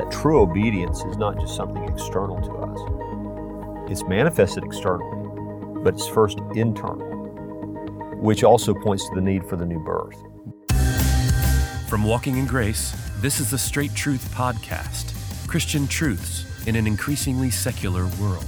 that 0.00 0.10
true 0.10 0.40
obedience 0.40 1.04
is 1.04 1.18
not 1.18 1.38
just 1.38 1.54
something 1.54 1.84
external 1.84 2.40
to 2.40 2.50
us. 2.52 3.90
It's 3.90 4.02
manifested 4.04 4.64
externally, 4.64 5.28
but 5.84 5.92
it's 5.92 6.08
first 6.08 6.38
internal, 6.54 7.06
which 8.16 8.42
also 8.42 8.72
points 8.72 9.06
to 9.10 9.14
the 9.14 9.20
need 9.20 9.44
for 9.44 9.56
the 9.56 9.66
new 9.66 9.78
birth. 9.78 10.16
From 11.86 12.02
Walking 12.04 12.38
in 12.38 12.46
Grace, 12.46 12.96
this 13.18 13.40
is 13.40 13.50
the 13.50 13.58
Straight 13.58 13.94
Truth 13.94 14.32
Podcast 14.34 15.14
Christian 15.46 15.86
truths 15.86 16.46
in 16.66 16.76
an 16.76 16.86
increasingly 16.86 17.50
secular 17.50 18.06
world. 18.18 18.46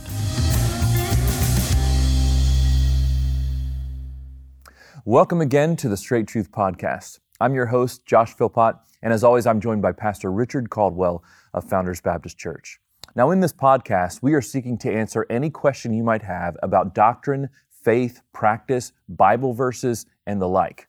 Welcome 5.04 5.42
again 5.42 5.76
to 5.76 5.90
the 5.90 5.98
Straight 5.98 6.28
Truth 6.28 6.50
Podcast. 6.50 7.18
I'm 7.42 7.56
your 7.56 7.66
host, 7.66 8.06
Josh 8.06 8.36
Philpot, 8.36 8.76
and 9.02 9.12
as 9.12 9.24
always, 9.24 9.48
I'm 9.48 9.60
joined 9.60 9.82
by 9.82 9.90
Pastor 9.90 10.30
Richard 10.30 10.70
Caldwell 10.70 11.24
of 11.54 11.64
Founders 11.64 12.00
Baptist 12.00 12.38
Church. 12.38 12.78
Now, 13.16 13.32
in 13.32 13.40
this 13.40 13.52
podcast, 13.52 14.20
we 14.22 14.34
are 14.34 14.40
seeking 14.40 14.78
to 14.78 14.92
answer 14.92 15.26
any 15.28 15.50
question 15.50 15.92
you 15.92 16.04
might 16.04 16.22
have 16.22 16.56
about 16.62 16.94
doctrine, 16.94 17.48
faith, 17.68 18.22
practice, 18.32 18.92
Bible 19.08 19.54
verses, 19.54 20.06
and 20.24 20.40
the 20.40 20.46
like. 20.46 20.86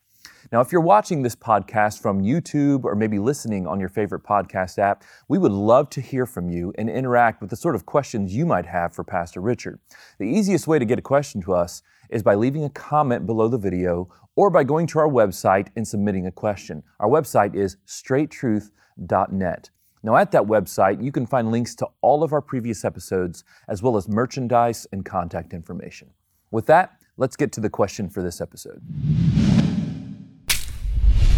Now, 0.54 0.62
if 0.62 0.72
you're 0.72 0.82
watching 0.82 1.24
this 1.24 1.36
podcast 1.36 2.00
from 2.00 2.22
YouTube 2.22 2.84
or 2.84 2.94
maybe 2.94 3.18
listening 3.18 3.66
on 3.66 3.80
your 3.80 3.90
favorite 3.90 4.22
podcast 4.22 4.78
app, 4.78 5.04
we 5.28 5.40
would 5.40 5.52
love 5.52 5.90
to 5.90 6.00
hear 6.00 6.28
from 6.28 6.48
you 6.48 6.72
and 6.78 6.92
interact 6.92 7.42
with 7.42 7.50
the 7.50 7.56
sort 7.56 7.74
of 7.74 7.88
questions 7.88 8.36
you 8.36 8.46
might 8.46 8.68
have 8.68 8.94
for 8.94 9.04
Pastor 9.04 9.42
Richard. 9.42 9.80
The 10.20 10.28
easiest 10.28 10.68
way 10.68 10.78
to 10.78 10.86
get 10.86 11.00
a 11.00 11.02
question 11.02 11.42
to 11.42 11.54
us 11.54 11.82
is 12.12 12.22
by 12.22 12.36
leaving 12.36 12.64
a 12.64 12.70
comment 12.70 13.26
below 13.26 13.48
the 13.48 13.58
video 13.58 14.14
or 14.36 14.52
by 14.52 14.64
going 14.64 14.86
to 14.88 15.00
our 15.00 15.10
website 15.10 15.70
and 15.76 15.88
submitting 15.88 16.28
a 16.28 16.32
question. 16.32 16.84
Our 17.00 17.10
website 17.10 17.56
is 17.56 17.78
straighttruth.net. 17.88 19.70
Now, 20.04 20.16
at 20.18 20.32
that 20.34 20.44
website, 20.44 21.04
you 21.04 21.12
can 21.12 21.26
find 21.26 21.50
links 21.50 21.74
to 21.78 21.88
all 22.02 22.22
of 22.22 22.32
our 22.32 22.42
previous 22.42 22.86
episodes, 22.86 23.44
as 23.68 23.82
well 23.82 23.98
as 23.98 24.08
merchandise 24.08 24.86
and 24.92 25.04
contact 25.04 25.52
information. 25.52 26.12
With 26.52 26.68
that, 26.68 26.92
let's 27.18 27.36
get 27.36 27.52
to 27.54 27.60
the 27.60 27.72
question 27.72 28.08
for 28.08 28.22
this 28.22 28.40
episode. 28.40 28.84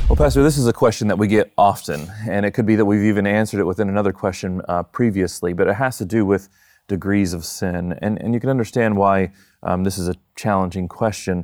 Well, 0.08 0.16
Pastor, 0.16 0.44
this 0.44 0.60
is 0.60 0.68
a 0.68 0.74
question 0.74 1.08
that 1.08 1.18
we 1.18 1.28
get 1.28 1.52
often, 1.58 2.12
and 2.30 2.46
it 2.46 2.52
could 2.52 2.68
be 2.68 2.76
that 2.76 2.86
we've 2.86 3.06
even 3.06 3.26
answered 3.26 3.60
it 3.60 3.64
within 3.64 3.90
another 3.90 4.14
question 4.14 4.62
uh, 4.70 4.84
previously, 4.84 5.52
but 5.52 5.68
it 5.68 5.74
has 5.74 5.98
to 5.98 6.06
do 6.06 6.28
with 6.28 6.48
degrees 6.88 7.34
of 7.34 7.44
sin. 7.44 7.98
And, 8.04 8.22
and 8.22 8.32
you 8.32 8.40
can 8.40 8.52
understand 8.52 8.98
why 8.98 9.32
um, 9.64 9.84
this 9.84 9.98
is 9.98 10.08
a 10.08 10.14
challenging 10.36 10.88
question. 10.88 11.44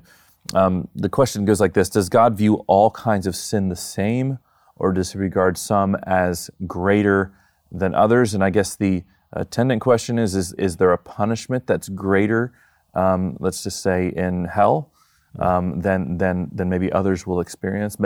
Um, 0.53 0.88
the 0.94 1.09
question 1.09 1.44
goes 1.44 1.59
like 1.59 1.73
this 1.73 1.90
Does 1.90 2.08
God 2.08 2.38
view 2.38 2.64
all 2.68 2.92
kinds 2.92 3.26
of 3.26 3.36
sin 3.36 3.70
the 3.70 3.76
same, 3.76 4.38
or 4.75 4.94
does 4.94 5.14
He 5.14 5.18
regard 5.18 5.58
some 5.58 5.96
as 6.03 6.52
greater 6.68 7.34
than 7.72 7.96
others? 7.96 8.36
And 8.36 8.44
I 8.44 8.52
guess 8.52 8.75
the 8.75 9.03
attendant 9.34 9.81
question 9.81 10.20
is 10.20 10.36
Is, 10.36 10.53
is 10.53 10.78
there 10.78 10.92
a 10.92 11.00
punishment 11.00 11.66
that's 11.66 11.90
greater, 11.90 12.53
um, 12.94 13.38
let's 13.40 13.64
just 13.64 13.81
say, 13.81 14.14
in 14.16 14.46
hell? 14.46 14.92
Um, 15.40 15.82
than, 15.82 16.18
than, 16.18 16.50
than 16.54 16.70
maybe 16.70 16.92
others 16.92 17.26
will 17.26 17.40
experience? 17.40 17.98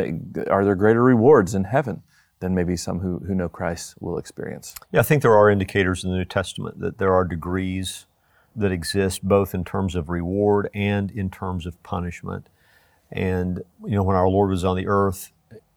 Are 0.50 0.64
there 0.64 0.76
greater 0.76 1.04
rewards 1.04 1.56
in 1.56 1.66
heaven 1.66 2.04
than 2.40 2.54
maybe 2.54 2.76
some 2.76 3.00
who, 3.00 3.20
who 3.20 3.34
know 3.34 3.50
Christ 3.50 3.96
will 4.00 4.18
experience? 4.18 4.76
Yeah, 4.92 5.00
I 5.00 5.04
think 5.04 5.22
there 5.22 5.36
are 5.36 5.50
indicators 5.50 6.04
in 6.04 6.12
the 6.12 6.18
New 6.18 6.26
Testament 6.26 6.80
that 6.80 6.98
there 6.98 7.14
are 7.14 7.24
degrees 7.24 8.06
that 8.56 8.72
exist 8.72 9.24
both 9.24 9.54
in 9.54 9.64
terms 9.64 9.96
of 9.96 10.10
reward 10.10 10.70
and 10.74 11.12
in 11.12 11.30
terms 11.30 11.66
of 11.66 11.82
punishment. 11.84 12.48
And, 13.12 13.62
you 13.84 13.96
know, 13.96 14.04
when 14.04 14.16
our 14.16 14.30
Lord 14.30 14.50
was 14.50 14.64
on 14.64 14.78
the 14.78 14.88
earth, 14.88 15.32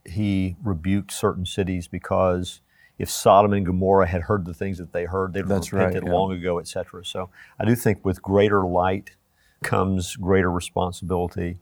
he 0.05 0.57
rebuked 0.63 1.13
certain 1.13 1.45
cities 1.45 1.89
because 1.89 2.61
if 2.99 3.11
Sodom 3.11 3.53
and 3.53 3.65
Gomorrah 3.65 4.07
had 4.09 4.23
heard 4.23 4.45
the 4.45 4.55
things 4.55 4.79
that 4.79 4.93
they 4.93 5.05
heard, 5.05 5.33
they'd 5.33 5.41
have 5.41 5.49
That's 5.49 5.73
repented 5.73 6.03
right, 6.03 6.11
yeah. 6.11 6.17
long 6.17 6.33
ago, 6.33 6.59
etc. 6.59 7.05
So 7.05 7.31
I 7.59 7.65
do 7.65 7.75
think 7.75 8.05
with 8.05 8.23
greater 8.23 8.63
light 8.65 9.11
comes 9.62 10.17
greater 10.17 10.51
responsibility. 10.51 11.58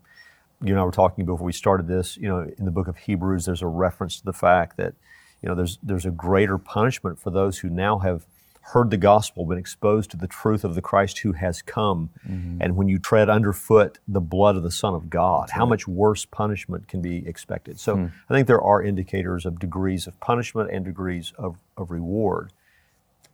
You 0.62 0.72
and 0.72 0.80
I 0.80 0.84
were 0.84 0.90
talking 0.90 1.24
before 1.24 1.44
we 1.44 1.52
started 1.52 1.86
this, 1.86 2.16
you 2.16 2.28
know, 2.28 2.50
in 2.58 2.64
the 2.64 2.70
book 2.70 2.88
of 2.88 2.96
Hebrews, 2.96 3.44
there's 3.44 3.62
a 3.62 3.66
reference 3.66 4.18
to 4.18 4.24
the 4.24 4.32
fact 4.32 4.76
that, 4.76 4.94
you 5.42 5.48
know, 5.48 5.54
there's, 5.54 5.78
there's 5.82 6.06
a 6.06 6.10
greater 6.10 6.58
punishment 6.58 7.18
for 7.18 7.30
those 7.30 7.58
who 7.58 7.68
now 7.68 7.98
have 7.98 8.26
heard 8.72 8.90
the 8.90 8.96
gospel, 8.96 9.44
been 9.46 9.58
exposed 9.58 10.10
to 10.10 10.16
the 10.16 10.26
truth 10.26 10.64
of 10.64 10.74
the 10.74 10.82
Christ 10.82 11.18
who 11.18 11.32
has 11.32 11.62
come. 11.62 12.10
Mm-hmm. 12.28 12.60
And 12.60 12.76
when 12.76 12.88
you 12.88 12.98
tread 12.98 13.28
underfoot 13.28 14.00
the 14.08 14.20
blood 14.20 14.56
of 14.56 14.64
the 14.64 14.72
Son 14.72 14.92
of 14.92 15.08
God, 15.08 15.42
That's 15.42 15.52
how 15.52 15.60
right. 15.60 15.70
much 15.70 15.86
worse 15.86 16.24
punishment 16.24 16.88
can 16.88 17.00
be 17.00 17.24
expected? 17.28 17.78
So 17.78 17.96
mm. 17.96 18.12
I 18.28 18.34
think 18.34 18.48
there 18.48 18.60
are 18.60 18.82
indicators 18.82 19.46
of 19.46 19.60
degrees 19.60 20.08
of 20.08 20.18
punishment 20.18 20.70
and 20.72 20.84
degrees 20.84 21.32
of, 21.38 21.58
of 21.76 21.92
reward. 21.92 22.52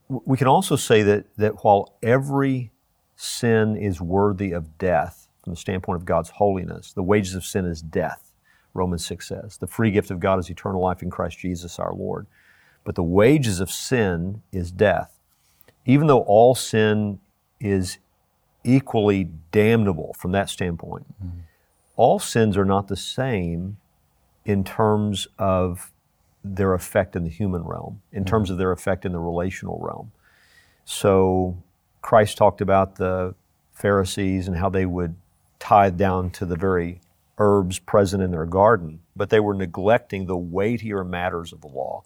We 0.08 0.36
can 0.36 0.48
also 0.48 0.76
say 0.76 1.02
that, 1.02 1.34
that 1.38 1.64
while 1.64 1.94
every 2.02 2.71
sin 3.22 3.76
is 3.76 4.00
worthy 4.00 4.50
of 4.50 4.78
death 4.78 5.28
from 5.44 5.52
the 5.52 5.56
standpoint 5.56 5.96
of 5.96 6.04
God's 6.04 6.30
holiness. 6.30 6.92
The 6.92 7.04
wages 7.04 7.36
of 7.36 7.44
sin 7.44 7.64
is 7.66 7.80
death, 7.80 8.32
Romans 8.74 9.06
6 9.06 9.28
says. 9.28 9.58
The 9.58 9.68
free 9.68 9.92
gift 9.92 10.10
of 10.10 10.18
God 10.18 10.40
is 10.40 10.50
eternal 10.50 10.80
life 10.80 11.02
in 11.02 11.10
Christ 11.10 11.38
Jesus 11.38 11.78
our 11.78 11.92
Lord. 11.92 12.26
But 12.82 12.96
the 12.96 13.04
wages 13.04 13.60
of 13.60 13.70
sin 13.70 14.42
is 14.50 14.72
death. 14.72 15.20
Even 15.86 16.08
though 16.08 16.22
all 16.22 16.56
sin 16.56 17.20
is 17.60 17.98
equally 18.64 19.30
damnable 19.52 20.16
from 20.18 20.32
that 20.32 20.50
standpoint, 20.50 21.06
mm-hmm. 21.24 21.40
all 21.94 22.18
sins 22.18 22.56
are 22.56 22.64
not 22.64 22.88
the 22.88 22.96
same 22.96 23.76
in 24.44 24.64
terms 24.64 25.28
of 25.38 25.92
their 26.42 26.74
effect 26.74 27.14
in 27.14 27.22
the 27.22 27.30
human 27.30 27.62
realm, 27.62 28.02
in 28.10 28.24
mm-hmm. 28.24 28.30
terms 28.30 28.50
of 28.50 28.58
their 28.58 28.72
effect 28.72 29.04
in 29.04 29.12
the 29.12 29.20
relational 29.20 29.78
realm. 29.80 30.10
So 30.84 31.62
Christ 32.02 32.36
talked 32.36 32.60
about 32.60 32.96
the 32.96 33.34
Pharisees 33.72 34.48
and 34.48 34.56
how 34.56 34.68
they 34.68 34.84
would 34.84 35.14
tithe 35.58 35.96
down 35.96 36.30
to 36.30 36.44
the 36.44 36.56
very 36.56 37.00
herbs 37.38 37.78
present 37.78 38.22
in 38.22 38.30
their 38.30 38.44
garden, 38.44 39.00
but 39.16 39.30
they 39.30 39.40
were 39.40 39.54
neglecting 39.54 40.26
the 40.26 40.36
weightier 40.36 41.04
matters 41.04 41.52
of 41.52 41.60
the 41.60 41.68
law. 41.68 42.02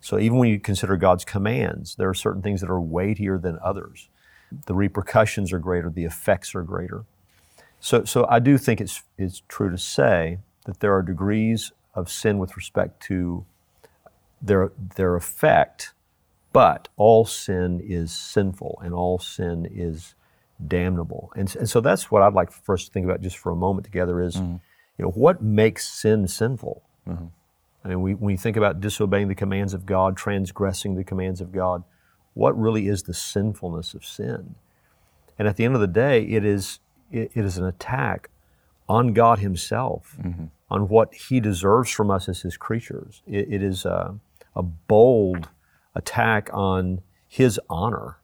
So 0.00 0.18
even 0.18 0.38
when 0.38 0.48
you 0.48 0.60
consider 0.60 0.96
God's 0.96 1.24
commands, 1.24 1.94
there 1.96 2.08
are 2.08 2.14
certain 2.14 2.42
things 2.42 2.60
that 2.60 2.70
are 2.70 2.80
weightier 2.80 3.38
than 3.38 3.58
others. 3.62 4.08
The 4.66 4.74
repercussions 4.74 5.52
are 5.52 5.58
greater, 5.58 5.90
the 5.90 6.04
effects 6.04 6.54
are 6.54 6.62
greater. 6.62 7.04
So, 7.80 8.04
so 8.04 8.26
I 8.28 8.38
do 8.38 8.58
think 8.58 8.80
it's, 8.80 9.02
it's 9.16 9.42
true 9.48 9.70
to 9.70 9.78
say 9.78 10.38
that 10.64 10.80
there 10.80 10.94
are 10.94 11.02
degrees 11.02 11.72
of 11.94 12.10
sin 12.10 12.38
with 12.38 12.56
respect 12.56 13.02
to 13.04 13.44
their, 14.40 14.72
their 14.96 15.16
effect 15.16 15.92
but 16.52 16.88
all 16.96 17.24
sin 17.24 17.80
is 17.82 18.12
sinful 18.12 18.80
and 18.82 18.94
all 18.94 19.18
sin 19.18 19.68
is 19.70 20.14
damnable. 20.66 21.32
And, 21.36 21.54
and 21.56 21.68
so 21.68 21.80
that's 21.80 22.10
what 22.10 22.22
I'd 22.22 22.32
like 22.32 22.50
for 22.50 22.74
us 22.74 22.86
to 22.86 22.90
think 22.90 23.04
about 23.04 23.20
just 23.20 23.36
for 23.36 23.52
a 23.52 23.56
moment 23.56 23.84
together 23.84 24.20
is, 24.20 24.36
mm-hmm. 24.36 24.56
you 24.96 25.04
know, 25.04 25.10
what 25.10 25.42
makes 25.42 25.86
sin 25.86 26.26
sinful? 26.26 26.82
Mm-hmm. 27.06 27.26
I 27.84 27.88
mean, 27.88 28.02
we, 28.02 28.14
when 28.14 28.32
you 28.32 28.38
think 28.38 28.56
about 28.56 28.80
disobeying 28.80 29.28
the 29.28 29.34
commands 29.34 29.72
of 29.72 29.86
God, 29.86 30.16
transgressing 30.16 30.94
the 30.94 31.04
commands 31.04 31.40
of 31.40 31.52
God, 31.52 31.84
what 32.34 32.58
really 32.58 32.88
is 32.88 33.04
the 33.04 33.14
sinfulness 33.14 33.94
of 33.94 34.04
sin? 34.04 34.56
And 35.38 35.46
at 35.46 35.56
the 35.56 35.64
end 35.64 35.74
of 35.74 35.80
the 35.80 35.86
day, 35.86 36.22
it 36.24 36.44
is, 36.44 36.80
it, 37.10 37.30
it 37.34 37.44
is 37.44 37.56
an 37.58 37.64
attack 37.64 38.30
on 38.88 39.12
God 39.12 39.38
Himself, 39.38 40.16
mm-hmm. 40.20 40.46
on 40.70 40.88
what 40.88 41.14
He 41.14 41.40
deserves 41.40 41.90
from 41.90 42.10
us 42.10 42.28
as 42.28 42.42
His 42.42 42.56
creatures. 42.56 43.22
it, 43.26 43.52
it 43.52 43.62
is 43.62 43.84
a, 43.84 44.18
a 44.56 44.62
bold 44.62 45.48
attack 45.98 46.48
on 46.52 47.02
his 47.26 47.60
honor 47.68 48.16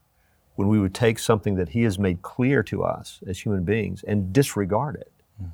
when 0.55 0.69
we 0.69 0.79
would 0.79 0.95
take 0.95 1.19
something 1.19 1.57
that 1.57 1.71
he 1.71 1.83
has 1.83 1.99
made 1.99 2.23
clear 2.23 2.63
to 2.63 2.85
us 2.85 3.21
as 3.27 3.41
human 3.41 3.65
beings 3.65 4.05
and 4.05 4.33
disregard 4.33 4.95
it, 4.95 5.13
mm-hmm. 5.43 5.51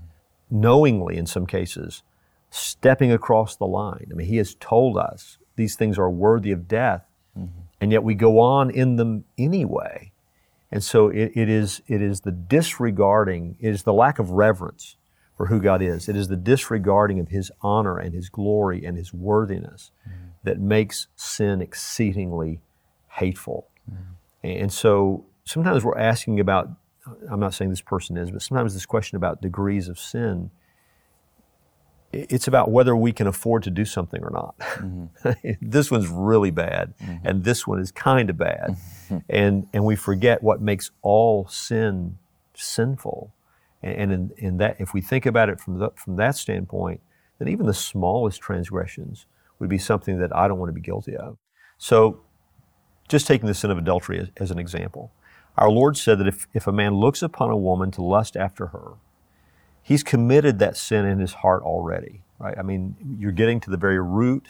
knowingly 0.50 1.16
in 1.16 1.26
some 1.26 1.46
cases, 1.46 2.02
stepping 2.50 3.10
across 3.10 3.56
the 3.56 3.66
line. 3.66 4.06
I 4.10 4.14
mean, 4.14 4.26
he 4.26 4.36
has 4.36 4.54
told 4.56 4.98
us 4.98 5.38
these 5.56 5.74
things 5.74 5.98
are 5.98 6.10
worthy 6.10 6.52
of 6.52 6.68
death, 6.68 7.06
mm-hmm. 7.36 7.60
and 7.80 7.90
yet 7.90 8.04
we 8.04 8.14
go 8.14 8.38
on 8.38 8.70
in 8.70 8.96
them 8.96 9.24
anyway. 9.38 10.12
And 10.70 10.84
so 10.84 11.08
it, 11.08 11.32
it, 11.34 11.48
is, 11.48 11.82
it 11.88 12.02
is 12.02 12.20
the 12.20 12.30
disregarding, 12.30 13.56
it 13.58 13.70
is 13.70 13.82
the 13.82 13.92
lack 13.92 14.18
of 14.18 14.30
reverence 14.30 14.96
for 15.40 15.46
who 15.46 15.58
God 15.58 15.80
is. 15.80 16.06
It 16.06 16.16
is 16.16 16.28
the 16.28 16.36
disregarding 16.36 17.18
of 17.18 17.28
His 17.28 17.50
honor 17.62 17.96
and 17.98 18.12
His 18.12 18.28
glory 18.28 18.84
and 18.84 18.96
His 18.96 19.14
worthiness 19.14 19.90
mm-hmm 20.06 20.30
that 20.42 20.58
makes 20.58 21.06
sin 21.16 21.60
exceedingly 21.60 22.60
hateful. 23.08 23.68
Mm-hmm. 23.90 24.02
And 24.42 24.72
so 24.72 25.26
sometimes 25.44 25.84
we're 25.84 25.98
asking 25.98 26.40
about, 26.40 26.70
I'm 27.30 27.40
not 27.40 27.54
saying 27.54 27.70
this 27.70 27.80
person 27.80 28.16
is, 28.16 28.30
but 28.30 28.42
sometimes 28.42 28.74
this 28.74 28.86
question 28.86 29.16
about 29.16 29.42
degrees 29.42 29.88
of 29.88 29.98
sin, 29.98 30.50
it's 32.12 32.48
about 32.48 32.70
whether 32.70 32.96
we 32.96 33.12
can 33.12 33.26
afford 33.26 33.62
to 33.64 33.70
do 33.70 33.84
something 33.84 34.22
or 34.22 34.30
not. 34.30 34.58
Mm-hmm. 34.58 35.50
this 35.70 35.90
one's 35.90 36.08
really 36.08 36.50
bad, 36.50 36.94
mm-hmm. 36.98 37.26
and 37.26 37.44
this 37.44 37.66
one 37.66 37.78
is 37.78 37.92
kind 37.92 38.30
of 38.30 38.36
bad. 38.36 38.76
And, 39.28 39.66
and 39.72 39.84
we 39.84 39.96
forget 39.96 40.40
what 40.40 40.62
makes 40.62 40.92
all 41.02 41.48
sin 41.48 42.18
sinful. 42.54 43.34
And, 43.82 44.12
in, 44.12 44.30
in 44.36 44.56
that, 44.58 44.76
if 44.78 44.92
we 44.92 45.00
think 45.00 45.24
about 45.26 45.48
it 45.48 45.58
from, 45.60 45.78
the, 45.78 45.90
from 45.96 46.16
that 46.16 46.36
standpoint, 46.36 47.00
then 47.38 47.48
even 47.48 47.66
the 47.66 47.74
smallest 47.74 48.40
transgressions 48.40 49.26
would 49.58 49.70
be 49.70 49.78
something 49.78 50.18
that 50.18 50.34
I 50.36 50.48
don't 50.48 50.58
want 50.58 50.68
to 50.68 50.74
be 50.74 50.80
guilty 50.80 51.16
of. 51.16 51.38
So 51.78 52.20
just 53.08 53.26
taking 53.26 53.46
the 53.46 53.54
sin 53.54 53.70
of 53.70 53.78
adultery 53.78 54.18
as, 54.18 54.28
as 54.36 54.50
an 54.50 54.58
example, 54.58 55.12
our 55.56 55.70
Lord 55.70 55.96
said 55.96 56.18
that 56.18 56.26
if, 56.26 56.46
if 56.54 56.66
a 56.66 56.72
man 56.72 56.94
looks 56.94 57.22
upon 57.22 57.50
a 57.50 57.56
woman 57.56 57.90
to 57.92 58.02
lust 58.02 58.36
after 58.36 58.68
her, 58.68 58.92
he's 59.82 60.02
committed 60.02 60.58
that 60.58 60.76
sin 60.76 61.06
in 61.06 61.18
his 61.18 61.34
heart 61.34 61.62
already, 61.62 62.22
right? 62.38 62.56
I 62.58 62.62
mean, 62.62 62.96
you're 63.18 63.32
getting 63.32 63.60
to 63.60 63.70
the 63.70 63.76
very 63.76 63.98
root 63.98 64.48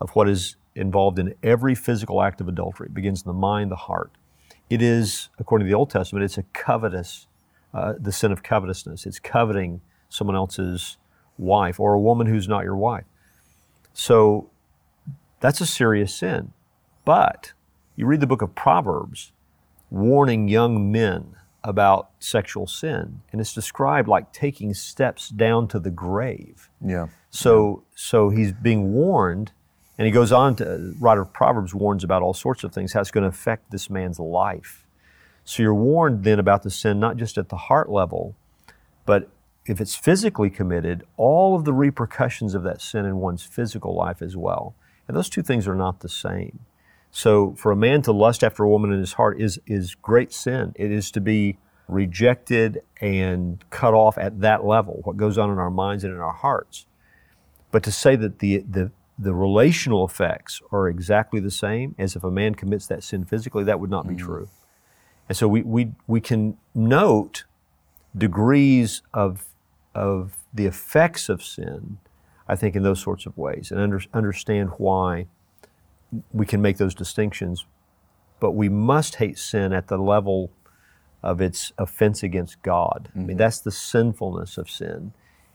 of 0.00 0.10
what 0.10 0.28
is 0.28 0.56
involved 0.74 1.18
in 1.18 1.34
every 1.42 1.74
physical 1.74 2.22
act 2.22 2.40
of 2.40 2.48
adultery. 2.48 2.86
It 2.86 2.94
begins 2.94 3.22
in 3.22 3.28
the 3.28 3.34
mind, 3.34 3.70
the 3.70 3.76
heart. 3.76 4.12
It 4.68 4.80
is, 4.80 5.28
according 5.38 5.66
to 5.66 5.70
the 5.70 5.76
Old 5.76 5.90
Testament, 5.90 6.24
it's 6.24 6.38
a 6.38 6.44
covetous, 6.52 7.26
uh, 7.72 7.94
the 7.98 8.12
sin 8.12 8.32
of 8.32 8.42
covetousness. 8.42 9.06
It's 9.06 9.18
coveting 9.18 9.80
someone 10.08 10.36
else's 10.36 10.96
wife 11.38 11.80
or 11.80 11.94
a 11.94 12.00
woman 12.00 12.26
who's 12.26 12.48
not 12.48 12.64
your 12.64 12.76
wife. 12.76 13.04
So 13.92 14.50
that's 15.40 15.60
a 15.60 15.66
serious 15.66 16.14
sin. 16.14 16.52
But 17.04 17.52
you 17.96 18.06
read 18.06 18.20
the 18.20 18.26
book 18.26 18.42
of 18.42 18.54
Proverbs 18.54 19.32
warning 19.90 20.48
young 20.48 20.92
men 20.92 21.36
about 21.62 22.10
sexual 22.18 22.66
sin, 22.66 23.20
and 23.32 23.40
it's 23.40 23.52
described 23.52 24.08
like 24.08 24.32
taking 24.32 24.72
steps 24.72 25.28
down 25.28 25.68
to 25.68 25.78
the 25.78 25.90
grave. 25.90 26.70
Yeah. 26.84 27.08
So, 27.30 27.84
so 27.94 28.30
he's 28.30 28.52
being 28.52 28.92
warned, 28.92 29.52
and 29.98 30.06
he 30.06 30.12
goes 30.12 30.32
on 30.32 30.56
to 30.56 30.94
writer 30.98 31.22
of 31.22 31.32
Proverbs 31.32 31.74
warns 31.74 32.02
about 32.02 32.22
all 32.22 32.32
sorts 32.34 32.64
of 32.64 32.72
things 32.72 32.92
how 32.92 33.00
it's 33.00 33.10
going 33.10 33.22
to 33.22 33.28
affect 33.28 33.70
this 33.70 33.90
man's 33.90 34.18
life. 34.18 34.86
So 35.50 35.64
you're 35.64 35.74
warned 35.74 36.22
then 36.22 36.38
about 36.38 36.62
the 36.62 36.70
sin 36.70 37.00
not 37.00 37.16
just 37.16 37.36
at 37.36 37.48
the 37.48 37.56
heart 37.56 37.90
level, 37.90 38.36
but 39.04 39.30
if 39.66 39.80
it's 39.80 39.96
physically 39.96 40.48
committed, 40.48 41.02
all 41.16 41.56
of 41.56 41.64
the 41.64 41.72
repercussions 41.72 42.54
of 42.54 42.62
that 42.62 42.80
sin 42.80 43.04
in 43.04 43.16
one's 43.16 43.42
physical 43.42 43.92
life 43.92 44.22
as 44.22 44.36
well. 44.36 44.76
And 45.08 45.16
those 45.16 45.28
two 45.28 45.42
things 45.42 45.66
are 45.66 45.74
not 45.74 46.00
the 46.00 46.08
same. 46.08 46.60
So 47.10 47.56
for 47.58 47.72
a 47.72 47.76
man 47.76 48.00
to 48.02 48.12
lust 48.12 48.44
after 48.44 48.62
a 48.62 48.68
woman 48.68 48.92
in 48.92 49.00
his 49.00 49.14
heart 49.14 49.40
is, 49.40 49.58
is 49.66 49.96
great 49.96 50.32
sin. 50.32 50.72
It 50.76 50.92
is 50.92 51.10
to 51.10 51.20
be 51.20 51.58
rejected 51.88 52.82
and 53.00 53.58
cut 53.70 53.92
off 53.92 54.18
at 54.18 54.42
that 54.42 54.64
level, 54.64 55.00
what 55.02 55.16
goes 55.16 55.36
on 55.36 55.50
in 55.50 55.58
our 55.58 55.68
minds 55.68 56.04
and 56.04 56.14
in 56.14 56.20
our 56.20 56.32
hearts. 56.32 56.86
But 57.72 57.82
to 57.82 57.90
say 57.90 58.14
that 58.14 58.38
the, 58.38 58.58
the, 58.58 58.92
the 59.18 59.34
relational 59.34 60.06
effects 60.06 60.62
are 60.70 60.88
exactly 60.88 61.40
the 61.40 61.50
same 61.50 61.96
as 61.98 62.14
if 62.14 62.22
a 62.22 62.30
man 62.30 62.54
commits 62.54 62.86
that 62.86 63.02
sin 63.02 63.24
physically, 63.24 63.64
that 63.64 63.80
would 63.80 63.90
not 63.90 64.06
be 64.06 64.14
mm. 64.14 64.18
true. 64.18 64.48
And 65.30 65.36
so 65.36 65.46
we, 65.46 65.62
we, 65.62 65.92
we 66.08 66.20
can 66.20 66.56
note 66.74 67.44
degrees 68.18 69.02
of, 69.14 69.46
of 69.94 70.38
the 70.52 70.66
effects 70.66 71.28
of 71.28 71.40
sin, 71.40 71.98
I 72.48 72.56
think, 72.56 72.74
in 72.74 72.82
those 72.82 73.00
sorts 73.00 73.26
of 73.26 73.38
ways 73.38 73.70
and 73.70 73.78
under, 73.78 74.00
understand 74.12 74.70
why 74.78 75.28
we 76.32 76.46
can 76.46 76.60
make 76.60 76.78
those 76.78 76.96
distinctions, 76.96 77.64
but 78.40 78.56
we 78.56 78.68
must 78.68 79.14
hate 79.14 79.38
sin 79.38 79.72
at 79.72 79.86
the 79.86 79.98
level 79.98 80.50
of 81.22 81.40
its 81.40 81.72
offense 81.78 82.24
against 82.24 82.60
God. 82.62 83.10
Mm-hmm. 83.10 83.18
I 83.18 83.20
mean, 83.20 83.28
mm-hmm. 83.28 83.38
that's 83.38 83.60
the 83.60 83.70
sinfulness 83.70 84.58
of 84.58 84.68
sin, 84.68 85.12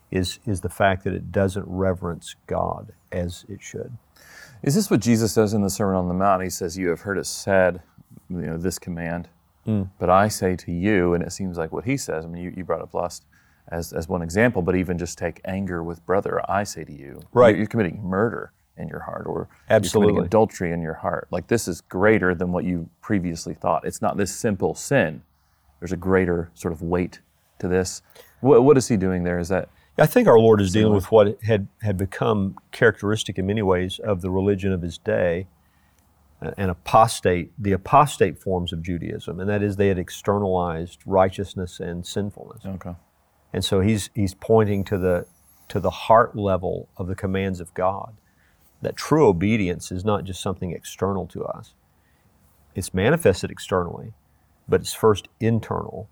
is, 0.10 0.39
is 0.45 0.62
the 0.62 0.69
fact 0.69 1.04
that 1.04 1.13
it 1.13 1.33
doesn't 1.33 1.66
reverence 1.68 2.38
God 2.48 2.94
as 3.12 3.44
it 3.50 3.62
should. 3.62 3.98
Is 4.63 4.74
this 4.74 4.89
what 4.89 5.01
Jesus 5.01 5.33
says 5.33 5.54
in 5.54 5.63
the 5.63 5.69
Sermon 5.69 5.98
on 5.98 6.07
the 6.07 6.13
Mount? 6.13 6.44
He 6.44 6.50
says, 6.50 6.78
You 6.78 6.88
have 6.88 7.01
heard 7.01 7.18
it 7.18 7.25
said, 7.25 7.81
you 8.30 8.38
know, 8.38 8.57
this 8.57 8.80
command, 8.80 9.28
mm. 9.68 9.90
but 10.00 10.10
I 10.10 10.28
say 10.28 10.56
to 10.56 10.72
you, 10.72 11.14
and 11.14 11.24
it 11.24 11.32
seems 11.32 11.58
like 11.58 11.72
what 11.72 11.86
he 11.86 11.98
says, 11.98 12.26
I 12.26 12.28
mean, 12.28 12.44
you, 12.44 12.54
you 12.56 12.64
brought 12.64 12.82
up 12.82 12.94
lust 12.94 13.26
as, 13.70 13.94
as 13.94 14.08
one 14.08 14.22
example, 14.22 14.62
but 14.62 14.76
even 14.76 14.98
just 14.98 15.18
take 15.18 15.42
anger 15.46 15.84
with 15.84 16.06
brother, 16.06 16.42
I 16.50 16.64
say 16.64 16.84
to 16.84 16.94
you, 16.94 17.22
right. 17.34 17.50
you're, 17.50 17.60
you're 17.60 17.68
committing 17.68 18.04
murder 18.04 18.52
in 18.78 18.88
your 18.88 19.00
heart 19.00 19.26
or 19.26 19.48
Absolutely. 19.70 20.08
you're 20.08 20.16
committing 20.16 20.28
adultery 20.28 20.72
in 20.72 20.82
your 20.82 20.94
heart. 20.94 21.28
Like 21.32 21.48
this 21.48 21.68
is 21.68 21.82
greater 21.82 22.36
than 22.36 22.52
what 22.52 22.66
you 22.66 22.90
previously 23.02 23.54
thought. 23.54 23.86
It's 23.86 24.02
not 24.02 24.18
this 24.18 24.36
simple 24.36 24.76
sin. 24.76 25.24
There's 25.80 25.92
a 25.92 25.98
greater 25.98 26.52
sort 26.54 26.74
of 26.74 26.82
weight 26.82 27.22
to 27.60 27.68
this. 27.68 28.02
What, 28.42 28.64
what 28.64 28.78
is 28.78 28.88
he 28.88 28.98
doing 28.98 29.24
there? 29.24 29.40
Is 29.40 29.50
that 29.50 29.70
I 29.98 30.06
think 30.06 30.28
our 30.28 30.40
Lord 30.40 30.60
is 30.60 30.74
dealing 30.74 30.94
with 30.94 31.10
what 31.10 31.42
had, 31.44 31.68
had 31.82 31.96
become 31.96 32.58
characteristic 32.72 33.38
in 33.38 33.48
many 33.48 33.62
ways 33.62 34.00
of 34.00 34.22
the 34.22 34.30
religion 34.30 34.74
of 34.74 34.82
his 34.82 34.98
day, 34.98 35.48
an 36.57 36.69
apostate, 36.69 37.51
the 37.57 37.71
apostate 37.71 38.38
forms 38.38 38.74
of 38.74 38.81
Judaism, 38.81 39.39
and 39.39 39.50
that 39.50 39.63
is 39.63 39.75
they 39.75 39.88
had 39.88 40.00
externalized 40.00 41.00
righteousness 41.06 41.80
and 41.80 42.06
sinfulness. 42.06 42.65
Okay. 42.65 42.95
And 43.53 43.63
so 43.63 43.81
he's 43.81 44.09
he's 44.13 44.33
pointing 44.33 44.83
to 44.86 44.97
the 44.97 45.27
to 45.69 45.80
the 45.80 45.89
heart 45.89 46.36
level 46.36 46.89
of 46.97 47.07
the 47.07 47.15
commands 47.15 47.59
of 47.59 47.74
God 47.74 48.15
that 48.81 48.95
true 48.95 49.27
obedience 49.27 49.92
is 49.92 50.06
not 50.06 50.24
just 50.24 50.42
something 50.42 50.71
external 50.71 51.25
to 51.27 51.44
us. 51.44 51.74
It's 52.75 52.94
manifested 52.94 53.50
externally, 53.50 54.13
but 54.68 54.81
it's 54.81 54.94
first 54.94 55.27
internal, 55.39 56.09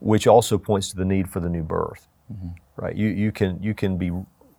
which 0.00 0.26
also 0.26 0.58
points 0.58 0.90
to 0.90 0.96
the 0.96 1.04
need 1.04 1.28
for 1.28 1.40
the 1.40 1.48
new 1.48 1.62
birth. 1.62 2.06
Mm-hmm. 2.32 2.48
Right? 2.76 2.94
You, 2.94 3.08
you, 3.08 3.32
can, 3.32 3.62
you 3.62 3.74
can 3.74 3.96
be 3.96 4.12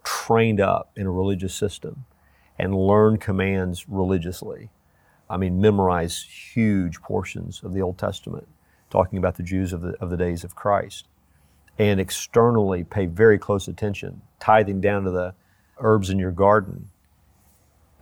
trained 0.03 0.59
up 0.59 0.91
in 0.95 1.05
a 1.05 1.11
religious 1.11 1.55
system 1.55 2.05
and 2.57 2.75
learn 2.75 3.17
commands 3.17 3.87
religiously. 3.89 4.69
I 5.29 5.37
mean, 5.37 5.59
memorize 5.59 6.23
huge 6.53 7.01
portions 7.01 7.61
of 7.63 7.73
the 7.73 7.81
Old 7.81 7.97
Testament, 7.97 8.47
talking 8.89 9.17
about 9.17 9.35
the 9.35 9.43
Jews 9.43 9.73
of 9.73 9.81
the, 9.81 9.93
of 10.01 10.09
the 10.09 10.17
days 10.17 10.43
of 10.43 10.55
Christ, 10.55 11.07
and 11.79 11.99
externally 11.99 12.83
pay 12.83 13.05
very 13.05 13.39
close 13.39 13.67
attention, 13.67 14.21
tithing 14.39 14.81
down 14.81 15.03
to 15.03 15.11
the 15.11 15.33
herbs 15.79 16.09
in 16.09 16.19
your 16.19 16.31
garden, 16.31 16.89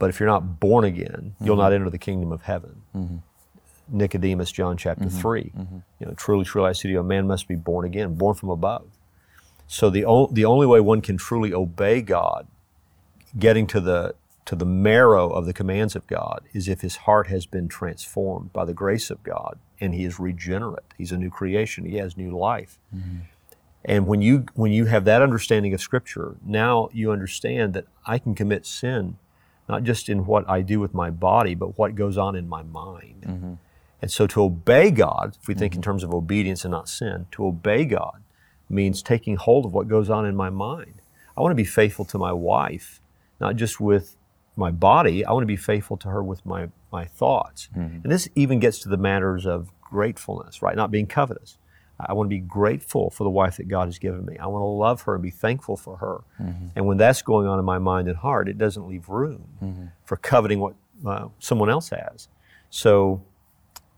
but 0.01 0.09
if 0.09 0.19
you're 0.19 0.27
not 0.27 0.59
born 0.59 0.83
again, 0.83 1.35
you'll 1.39 1.55
mm-hmm. 1.55 1.61
not 1.61 1.73
enter 1.73 1.89
the 1.91 1.99
kingdom 1.99 2.31
of 2.31 2.41
heaven. 2.41 2.81
Mm-hmm. 2.95 3.17
Nicodemus, 3.87 4.51
John 4.51 4.75
chapter 4.75 5.05
mm-hmm. 5.05 5.19
3. 5.19 5.43
Mm-hmm. 5.43 5.77
You 5.99 6.05
know, 6.07 6.13
truly, 6.13 6.43
truly, 6.43 6.69
I 6.69 6.71
say 6.71 6.89
to 6.89 6.89
you, 6.89 6.99
a 6.99 7.03
man 7.03 7.27
must 7.27 7.47
be 7.47 7.53
born 7.53 7.85
again, 7.85 8.15
born 8.15 8.33
from 8.33 8.49
above. 8.49 8.87
So 9.67 9.91
the, 9.91 10.05
o- 10.05 10.25
the 10.31 10.43
only 10.43 10.65
way 10.65 10.79
one 10.79 11.01
can 11.01 11.17
truly 11.17 11.53
obey 11.53 12.01
God, 12.01 12.47
getting 13.37 13.67
to 13.67 13.79
the, 13.79 14.15
to 14.45 14.55
the 14.55 14.65
marrow 14.65 15.29
of 15.29 15.45
the 15.45 15.53
commands 15.53 15.95
of 15.95 16.07
God, 16.07 16.41
is 16.53 16.67
if 16.67 16.81
his 16.81 16.97
heart 16.97 17.27
has 17.27 17.45
been 17.45 17.67
transformed 17.67 18.51
by 18.51 18.65
the 18.65 18.73
grace 18.73 19.09
of 19.09 19.23
God 19.23 19.59
and 19.79 19.93
he 19.93 20.03
is 20.03 20.19
regenerate. 20.19 20.93
He's 20.97 21.11
a 21.11 21.17
new 21.17 21.29
creation, 21.29 21.85
he 21.85 21.97
has 21.97 22.17
new 22.17 22.37
life. 22.37 22.77
Mm-hmm. 22.95 23.17
And 23.83 24.05
when 24.05 24.21
you, 24.21 24.45
when 24.53 24.71
you 24.71 24.85
have 24.85 25.05
that 25.05 25.21
understanding 25.21 25.73
of 25.73 25.81
Scripture, 25.81 26.35
now 26.45 26.89
you 26.93 27.11
understand 27.11 27.73
that 27.73 27.85
I 28.05 28.19
can 28.19 28.35
commit 28.35 28.65
sin 28.65 29.17
not 29.71 29.83
just 29.83 30.09
in 30.09 30.25
what 30.25 30.47
I 30.49 30.61
do 30.61 30.81
with 30.81 30.93
my 30.93 31.09
body, 31.09 31.55
but 31.55 31.77
what 31.77 31.95
goes 31.95 32.17
on 32.17 32.35
in 32.35 32.49
my 32.49 32.61
mind. 32.61 33.23
Mm-hmm. 33.25 33.53
And 34.01 34.11
so 34.11 34.27
to 34.27 34.43
obey 34.43 34.91
God, 34.91 35.37
if 35.41 35.47
we 35.47 35.53
think 35.53 35.71
mm-hmm. 35.71 35.79
in 35.79 35.83
terms 35.83 36.03
of 36.03 36.13
obedience 36.13 36.65
and 36.65 36.71
not 36.71 36.89
sin, 36.89 37.27
to 37.31 37.45
obey 37.45 37.85
God 37.85 38.21
means 38.69 39.01
taking 39.01 39.37
hold 39.37 39.65
of 39.65 39.73
what 39.73 39.87
goes 39.87 40.09
on 40.09 40.25
in 40.25 40.35
my 40.35 40.49
mind. 40.49 40.95
I 41.37 41.41
want 41.41 41.51
to 41.51 41.55
be 41.55 41.63
faithful 41.63 42.03
to 42.05 42.17
my 42.17 42.33
wife, 42.33 42.99
not 43.39 43.55
just 43.55 43.79
with 43.79 44.17
my 44.61 44.71
body, 44.71 45.25
I 45.25 45.31
want 45.33 45.43
to 45.43 45.47
be 45.47 45.57
faithful 45.57 45.97
to 45.97 46.09
her 46.09 46.23
with 46.23 46.45
my, 46.45 46.69
my 46.91 47.05
thoughts. 47.05 47.69
Mm-hmm. 47.75 48.03
And 48.03 48.11
this 48.11 48.29
even 48.35 48.59
gets 48.59 48.79
to 48.79 48.89
the 48.89 48.97
matters 48.97 49.45
of 49.45 49.69
gratefulness, 49.81 50.61
right? 50.61 50.75
Not 50.75 50.91
being 50.91 51.07
covetous. 51.07 51.57
I 51.99 52.13
want 52.13 52.27
to 52.27 52.29
be 52.29 52.39
grateful 52.39 53.09
for 53.09 53.23
the 53.23 53.29
wife 53.29 53.57
that 53.57 53.67
God 53.67 53.87
has 53.87 53.99
given 53.99 54.25
me. 54.25 54.37
I 54.37 54.47
want 54.47 54.61
to 54.61 54.67
love 54.67 55.01
her 55.03 55.13
and 55.13 55.21
be 55.21 55.29
thankful 55.29 55.77
for 55.77 55.97
her. 55.97 56.21
Mm-hmm. 56.41 56.67
And 56.75 56.87
when 56.87 56.97
that's 56.97 57.21
going 57.21 57.47
on 57.47 57.59
in 57.59 57.65
my 57.65 57.77
mind 57.77 58.07
and 58.07 58.17
heart, 58.17 58.49
it 58.49 58.57
doesn't 58.57 58.87
leave 58.87 59.09
room 59.09 59.43
mm-hmm. 59.61 59.85
for 60.03 60.17
coveting 60.17 60.59
what 60.59 60.73
uh, 61.05 61.27
someone 61.39 61.69
else 61.69 61.89
has. 61.89 62.27
So, 62.69 63.21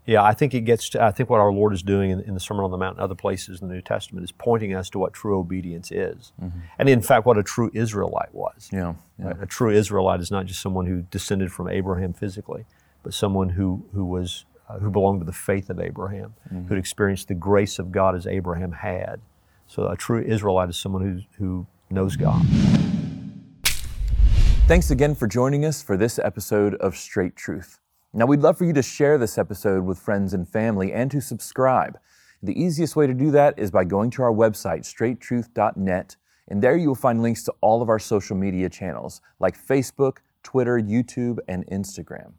yeah, 0.05 0.21
I 0.21 0.33
think 0.33 0.53
it 0.53 0.61
gets 0.61 0.89
to, 0.89 1.03
I 1.03 1.11
think 1.11 1.29
what 1.29 1.39
our 1.39 1.51
Lord 1.51 1.73
is 1.73 1.81
doing 1.81 2.11
in, 2.11 2.19
in, 2.21 2.33
the 2.33 2.39
Sermon 2.39 2.65
on 2.65 2.71
the 2.71 2.77
Mount 2.77 2.97
and 2.97 3.03
other 3.03 3.15
places 3.15 3.61
in 3.61 3.69
the 3.69 3.73
New 3.73 3.81
Testament 3.81 4.23
is 4.23 4.31
pointing 4.31 4.73
us 4.73 4.89
to 4.91 4.99
what 4.99 5.13
true 5.13 5.37
obedience 5.39 5.91
is. 5.91 6.33
Mm-hmm. 6.41 6.59
And 6.77 6.89
in 6.89 7.01
fact, 7.01 7.25
what 7.25 7.37
a 7.37 7.43
true 7.43 7.71
Israelite 7.73 8.33
was. 8.33 8.69
Yeah, 8.71 8.95
yeah. 9.17 9.27
Right? 9.27 9.43
A 9.43 9.45
true 9.45 9.71
Israelite 9.71 10.19
is 10.19 10.29
not 10.29 10.45
just 10.45 10.61
someone 10.61 10.87
who 10.87 11.03
descended 11.03 11.51
from 11.53 11.69
Abraham 11.69 12.11
physically, 12.11 12.65
but 13.01 13.13
someone 13.13 13.49
who, 13.49 13.85
who 13.93 14.03
was 14.03 14.45
uh, 14.69 14.79
who 14.79 14.89
belonged 14.89 15.19
to 15.19 15.25
the 15.25 15.33
faith 15.33 15.69
of 15.69 15.79
Abraham, 15.79 16.33
mm-hmm. 16.47 16.67
who'd 16.67 16.77
experienced 16.77 17.27
the 17.27 17.33
grace 17.33 17.79
of 17.79 17.91
God 17.91 18.15
as 18.15 18.25
Abraham 18.25 18.71
had. 18.71 19.21
So 19.67 19.87
a 19.87 19.97
true 19.97 20.23
Israelite 20.23 20.69
is 20.69 20.77
someone 20.77 21.01
who, 21.01 21.21
who 21.37 21.67
knows 21.89 22.15
God. 22.15 22.45
Thanks 24.67 24.91
again 24.91 25.15
for 25.15 25.27
joining 25.27 25.65
us 25.65 25.83
for 25.83 25.97
this 25.97 26.17
episode 26.19 26.75
of 26.75 26.95
Straight 26.95 27.35
Truth. 27.35 27.79
Now, 28.15 28.27
we'd 28.27 28.41
love 28.41 28.59
for 28.59 28.65
you 28.65 28.73
to 28.73 28.83
share 28.83 29.17
this 29.17 29.39
episode 29.39 29.85
with 29.85 29.97
friends 29.97 30.35
and 30.35 30.47
family 30.47 30.93
and 30.93 31.09
to 31.09 31.19
subscribe. 31.19 31.97
The 32.43 32.61
easiest 32.61 32.95
way 32.95 33.07
to 33.07 33.13
do 33.13 33.31
that 33.31 33.57
is 33.57 33.71
by 33.71 33.85
going 33.85 34.11
to 34.11 34.21
our 34.21 34.31
website, 34.31 34.81
straighttruth.net, 34.81 36.15
and 36.47 36.61
there 36.61 36.77
you 36.77 36.89
will 36.89 36.95
find 36.95 37.23
links 37.23 37.43
to 37.45 37.53
all 37.61 37.81
of 37.81 37.89
our 37.89 37.97
social 37.97 38.35
media 38.35 38.69
channels 38.69 39.19
like 39.39 39.57
Facebook, 39.57 40.17
Twitter, 40.43 40.79
YouTube, 40.79 41.39
and 41.47 41.65
Instagram. 41.67 42.33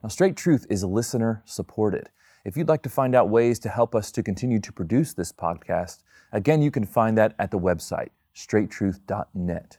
Now, 0.00 0.10
Straight 0.10 0.36
Truth 0.36 0.66
is 0.70 0.84
listener 0.84 1.42
supported. 1.44 2.10
If 2.44 2.56
you'd 2.56 2.68
like 2.68 2.82
to 2.84 2.88
find 2.88 3.16
out 3.16 3.28
ways 3.28 3.58
to 3.60 3.68
help 3.68 3.96
us 3.96 4.12
to 4.12 4.22
continue 4.22 4.60
to 4.60 4.72
produce 4.72 5.12
this 5.12 5.32
podcast, 5.32 6.04
again, 6.30 6.62
you 6.62 6.70
can 6.70 6.84
find 6.84 7.18
that 7.18 7.34
at 7.36 7.50
the 7.50 7.58
website, 7.58 8.10
straighttruth.net. 8.36 9.78